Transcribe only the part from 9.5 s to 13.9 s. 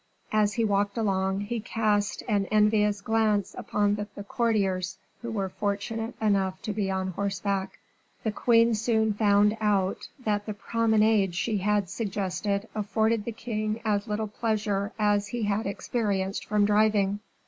out that the promenade she had suggested afforded the king